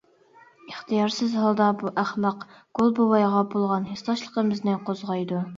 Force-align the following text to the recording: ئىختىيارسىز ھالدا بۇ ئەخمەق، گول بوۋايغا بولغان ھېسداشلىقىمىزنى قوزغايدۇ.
ئىختىيارسىز 0.71 1.35
ھالدا 1.41 1.67
بۇ 1.83 1.91
ئەخمەق، 2.03 2.47
گول 2.79 2.91
بوۋايغا 3.01 3.45
بولغان 3.55 3.89
ھېسداشلىقىمىزنى 3.93 4.79
قوزغايدۇ. 4.89 5.49